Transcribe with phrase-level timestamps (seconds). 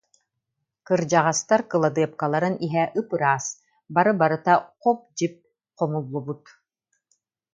[0.87, 3.45] Кырдьаҕастар кыладыапкаларын иһэ ып-ыраас,
[3.93, 5.35] бары барыта хоп-дьип
[5.77, 6.43] хомуллубут